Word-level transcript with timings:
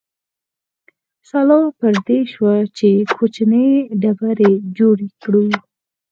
سلا 1.29 1.59
پر 1.79 1.93
دې 2.07 2.19
شوه 2.33 2.55
چې 2.77 2.89
کوچنۍ 3.17 3.71
ډبرې 4.01 4.51
جوړې 4.77 5.07
کړو. 5.21 5.45